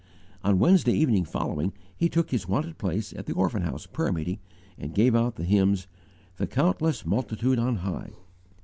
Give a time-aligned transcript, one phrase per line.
[0.43, 4.39] On Wednesday evening following, he took his wonted place at the Orphan House prayer meeting
[4.75, 5.85] and gave out the hymns:
[6.37, 8.09] "The countless multitude on high."